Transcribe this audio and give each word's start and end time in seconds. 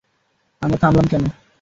আমরা 0.61 0.77
থামলাম 0.77 1.05
কেন? 1.11 1.23